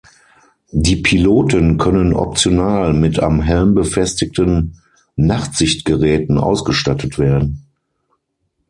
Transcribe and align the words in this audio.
Die 0.71 0.95
Piloten 0.95 1.77
können 1.77 2.13
optional 2.15 2.91
mit 2.93 3.19
am 3.19 3.39
Helm 3.39 3.75
befestigten 3.75 4.81
Nachtsichtgeräten 5.15 6.39
ausgestattet 6.39 7.19
werden. 7.19 7.67